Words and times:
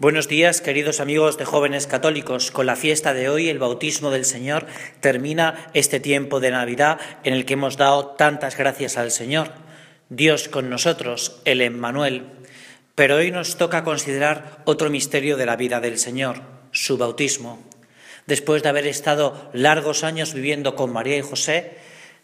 Buenos 0.00 0.28
días, 0.28 0.62
queridos 0.62 0.98
amigos 0.98 1.36
de 1.36 1.44
jóvenes 1.44 1.86
católicos. 1.86 2.50
Con 2.50 2.64
la 2.64 2.74
fiesta 2.74 3.12
de 3.12 3.28
hoy, 3.28 3.50
el 3.50 3.58
bautismo 3.58 4.10
del 4.10 4.24
Señor, 4.24 4.64
termina 5.00 5.68
este 5.74 6.00
tiempo 6.00 6.40
de 6.40 6.50
Navidad 6.50 6.98
en 7.22 7.34
el 7.34 7.44
que 7.44 7.52
hemos 7.52 7.76
dado 7.76 8.06
tantas 8.06 8.56
gracias 8.56 8.96
al 8.96 9.10
Señor. 9.10 9.52
Dios 10.08 10.48
con 10.48 10.70
nosotros, 10.70 11.42
el 11.44 11.60
Emmanuel. 11.60 12.24
Pero 12.94 13.16
hoy 13.16 13.30
nos 13.30 13.58
toca 13.58 13.84
considerar 13.84 14.62
otro 14.64 14.88
misterio 14.88 15.36
de 15.36 15.44
la 15.44 15.56
vida 15.56 15.80
del 15.80 15.98
Señor, 15.98 16.40
su 16.70 16.96
bautismo. 16.96 17.62
Después 18.26 18.62
de 18.62 18.70
haber 18.70 18.86
estado 18.86 19.50
largos 19.52 20.02
años 20.02 20.32
viviendo 20.32 20.76
con 20.76 20.94
María 20.94 21.18
y 21.18 21.20
José, 21.20 21.72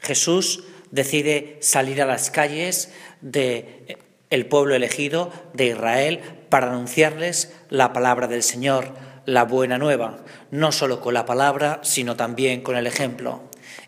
Jesús 0.00 0.64
decide 0.92 1.58
salir 1.60 2.00
a 2.00 2.06
las 2.06 2.30
calles 2.30 2.90
de 3.20 3.98
el 4.30 4.46
pueblo 4.46 4.74
elegido 4.74 5.30
de 5.52 5.66
Israel 5.66 6.20
para 6.48 6.68
anunciarles 6.68 7.52
la 7.68 7.92
palabra 7.92 8.26
del 8.26 8.42
Señor, 8.42 8.94
la 9.24 9.44
buena 9.44 9.78
nueva, 9.78 10.24
no 10.50 10.72
solo 10.72 11.00
con 11.00 11.14
la 11.14 11.26
palabra, 11.26 11.80
sino 11.82 12.16
también 12.16 12.62
con 12.62 12.76
el 12.76 12.86
ejemplo. 12.86 13.42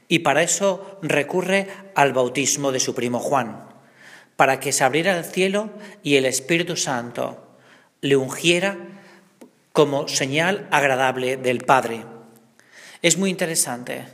Y 0.09 0.20
para 0.20 0.42
eso 0.42 0.98
recurre 1.02 1.68
al 1.95 2.12
bautismo 2.12 2.73
de 2.73 2.80
su 2.80 2.95
primo 2.95 3.20
Juan, 3.20 3.65
para 4.37 4.60
que 4.60 4.73
se 4.73 4.84
abriera 4.84 5.16
el 5.16 5.24
cielo 5.24 5.70
y 6.02 6.16
el 6.16 6.27
Espíritu 6.27 6.77
Santo 6.77 7.56
le 8.01 8.16
ungiera 8.16 8.77
como 9.73 10.09
señal 10.09 10.66
agradable 10.70 11.37
del 11.37 11.60
Padre. 11.60 12.04
Es 13.02 13.16
muy 13.16 13.30
interesante, 13.30 14.04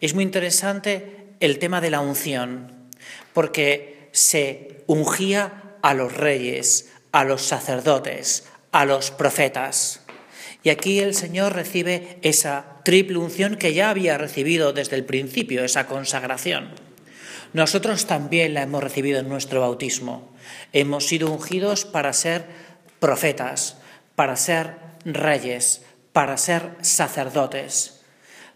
es 0.00 0.14
muy 0.14 0.24
interesante 0.24 1.26
el 1.40 1.58
tema 1.58 1.80
de 1.80 1.90
la 1.90 2.00
unción, 2.00 2.88
porque 3.32 4.08
se 4.12 4.82
ungía 4.86 5.76
a 5.82 5.94
los 5.94 6.16
reyes, 6.16 6.90
a 7.12 7.24
los 7.24 7.42
sacerdotes, 7.42 8.48
a 8.72 8.84
los 8.84 9.10
profetas. 9.10 10.00
Y 10.62 10.70
aquí 10.70 11.00
el 11.00 11.14
Señor 11.14 11.54
recibe 11.54 12.18
esa 12.22 12.80
triple 12.84 13.18
unción 13.18 13.56
que 13.56 13.72
ya 13.72 13.90
había 13.90 14.18
recibido 14.18 14.72
desde 14.72 14.96
el 14.96 15.04
principio, 15.04 15.64
esa 15.64 15.86
consagración. 15.86 16.70
Nosotros 17.52 18.06
también 18.06 18.54
la 18.54 18.62
hemos 18.62 18.82
recibido 18.82 19.20
en 19.20 19.28
nuestro 19.28 19.60
bautismo. 19.60 20.32
Hemos 20.72 21.06
sido 21.06 21.30
ungidos 21.30 21.84
para 21.84 22.12
ser 22.12 22.46
profetas, 23.00 23.78
para 24.14 24.36
ser 24.36 24.74
reyes, 25.04 25.82
para 26.12 26.36
ser 26.36 26.70
sacerdotes 26.82 27.99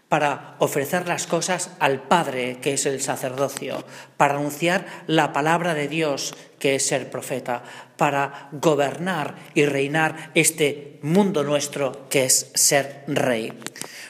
para 0.09 0.55
ofrecer 0.59 1.07
las 1.07 1.25
cosas 1.25 1.71
al 1.79 2.03
Padre, 2.03 2.59
que 2.61 2.73
es 2.73 2.85
el 2.85 3.01
sacerdocio, 3.01 3.83
para 4.17 4.35
anunciar 4.35 4.85
la 5.07 5.33
palabra 5.33 5.73
de 5.73 5.87
Dios, 5.87 6.35
que 6.59 6.75
es 6.75 6.85
ser 6.85 7.09
profeta, 7.09 7.63
para 7.97 8.49
gobernar 8.51 9.35
y 9.55 9.65
reinar 9.65 10.31
este 10.35 10.99
mundo 11.01 11.43
nuestro, 11.43 12.07
que 12.09 12.25
es 12.25 12.51
ser 12.53 13.03
rey. 13.07 13.57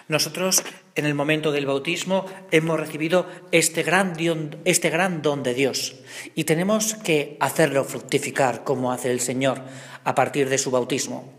Nosotros, 0.08 0.64
en 0.96 1.06
el 1.06 1.16
momento 1.16 1.52
del 1.52 1.66
bautismo, 1.66 2.26
hemos 2.52 2.80
recibido 2.80 3.28
este 3.52 3.84
gran, 3.84 4.14
este 4.66 4.90
gran 4.90 5.22
don 5.22 5.44
de 5.44 5.54
Dios 5.54 5.96
y 6.36 6.44
tenemos 6.44 6.96
que 6.96 7.38
hacerlo 7.40 7.86
fructificar 7.86 8.64
como 8.64 8.92
hace 8.92 9.12
el 9.12 9.22
Señor 9.22 9.62
a 10.04 10.14
partir 10.14 10.50
de 10.50 10.58
su 10.58 10.72
bautismo. 10.72 11.34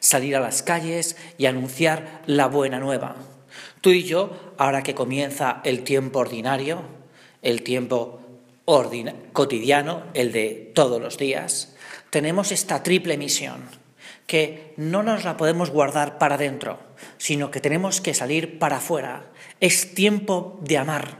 Salir 0.00 0.36
a 0.36 0.40
las 0.40 0.62
calles 0.62 1.16
y 1.38 1.46
anunciar 1.46 2.22
la 2.26 2.46
buena 2.46 2.78
nueva 2.80 3.16
Tú 3.80 3.90
y 3.90 4.04
yo, 4.04 4.54
ahora 4.58 4.82
que 4.82 4.94
comienza 4.94 5.60
el 5.64 5.84
tiempo 5.84 6.20
ordinario, 6.20 6.82
el 7.42 7.62
tiempo 7.62 8.20
cotidiano, 9.32 10.02
el 10.12 10.32
de 10.32 10.72
todos 10.74 11.00
los 11.00 11.16
días, 11.16 11.74
tenemos 12.10 12.52
esta 12.52 12.82
triple 12.82 13.16
misión, 13.16 13.62
que 14.26 14.74
no 14.76 15.02
nos 15.02 15.24
la 15.24 15.38
podemos 15.38 15.70
guardar 15.70 16.18
para 16.18 16.34
adentro, 16.34 16.78
sino 17.16 17.50
que 17.50 17.60
tenemos 17.60 18.02
que 18.02 18.12
salir 18.12 18.58
para 18.58 18.76
afuera. 18.76 19.30
Es 19.60 19.94
tiempo 19.94 20.58
de 20.62 20.76
amar, 20.76 21.16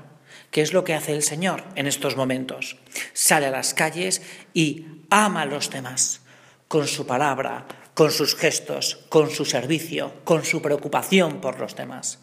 que 0.50 0.60
es 0.60 0.74
lo 0.74 0.84
que 0.84 0.94
hace 0.94 1.12
el 1.12 1.22
Señor 1.22 1.64
en 1.74 1.86
estos 1.86 2.16
momentos. 2.16 2.76
Sale 3.14 3.46
a 3.46 3.50
las 3.50 3.72
calles 3.72 4.20
y 4.52 4.84
ama 5.08 5.42
a 5.42 5.46
los 5.46 5.70
demás, 5.70 6.20
con 6.68 6.86
su 6.86 7.06
palabra, 7.06 7.66
con 7.94 8.12
sus 8.12 8.36
gestos, 8.36 9.06
con 9.08 9.30
su 9.30 9.46
servicio, 9.46 10.12
con 10.24 10.44
su 10.44 10.60
preocupación 10.60 11.40
por 11.40 11.58
los 11.58 11.76
demás. 11.76 12.18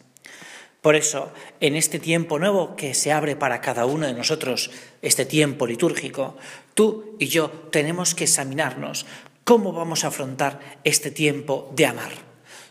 Por 0.80 0.94
eso, 0.94 1.32
en 1.60 1.74
este 1.74 1.98
tiempo 1.98 2.38
nuevo 2.38 2.76
que 2.76 2.94
se 2.94 3.12
abre 3.12 3.34
para 3.34 3.60
cada 3.60 3.86
uno 3.86 4.06
de 4.06 4.14
nosotros, 4.14 4.70
este 5.02 5.24
tiempo 5.24 5.66
litúrgico, 5.66 6.36
tú 6.74 7.16
y 7.18 7.26
yo 7.26 7.50
tenemos 7.70 8.14
que 8.14 8.24
examinarnos 8.24 9.06
cómo 9.44 9.72
vamos 9.72 10.04
a 10.04 10.08
afrontar 10.08 10.60
este 10.84 11.10
tiempo 11.10 11.72
de 11.74 11.86
amar. 11.86 12.12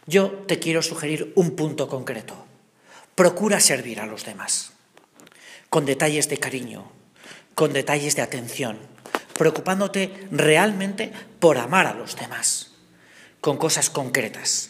Yo 0.07 0.29
te 0.47 0.59
quiero 0.59 0.81
sugerir 0.81 1.33
un 1.35 1.55
punto 1.55 1.87
concreto. 1.87 2.45
Procura 3.15 3.59
servir 3.59 3.99
a 3.99 4.05
los 4.05 4.25
demás, 4.25 4.73
con 5.69 5.85
detalles 5.85 6.29
de 6.29 6.37
cariño, 6.37 6.91
con 7.55 7.73
detalles 7.73 8.15
de 8.15 8.21
atención, 8.21 8.77
preocupándote 9.37 10.27
realmente 10.31 11.11
por 11.39 11.57
amar 11.57 11.87
a 11.87 11.93
los 11.93 12.15
demás, 12.17 12.73
con 13.41 13.57
cosas 13.57 13.89
concretas. 13.89 14.67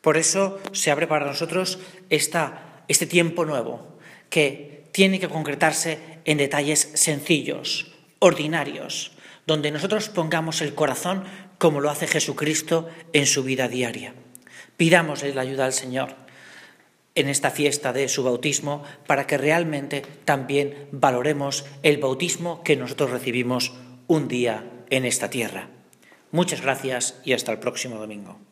Por 0.00 0.16
eso 0.16 0.60
se 0.72 0.90
abre 0.90 1.06
para 1.06 1.26
nosotros 1.26 1.80
esta 2.08 2.67
este 2.88 3.06
tiempo 3.06 3.44
nuevo, 3.44 3.98
que 4.30 4.88
tiene 4.92 5.20
que 5.20 5.28
concretarse 5.28 5.98
en 6.24 6.38
detalles 6.38 6.90
sencillos, 6.94 7.92
ordinarios, 8.18 9.12
donde 9.46 9.70
nosotros 9.70 10.08
pongamos 10.08 10.60
el 10.60 10.74
corazón 10.74 11.24
como 11.58 11.80
lo 11.80 11.90
hace 11.90 12.06
Jesucristo 12.06 12.88
en 13.12 13.26
su 13.26 13.42
vida 13.44 13.68
diaria. 13.68 14.14
Pidámosle 14.76 15.34
la 15.34 15.42
ayuda 15.42 15.64
al 15.64 15.72
Señor 15.72 16.16
en 17.14 17.28
esta 17.28 17.50
fiesta 17.50 17.92
de 17.92 18.08
su 18.08 18.22
bautismo 18.22 18.84
para 19.06 19.26
que 19.26 19.38
realmente 19.38 20.02
también 20.24 20.88
valoremos 20.92 21.64
el 21.82 21.98
bautismo 21.98 22.62
que 22.62 22.76
nosotros 22.76 23.10
recibimos 23.10 23.72
un 24.06 24.28
día 24.28 24.64
en 24.90 25.04
esta 25.04 25.28
tierra. 25.28 25.68
Muchas 26.30 26.60
gracias 26.60 27.18
y 27.24 27.32
hasta 27.32 27.50
el 27.52 27.58
próximo 27.58 27.96
domingo. 27.96 28.47